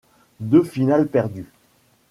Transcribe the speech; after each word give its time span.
Deux 0.39 0.63
finales 0.63 1.05
perdues. 1.07 1.51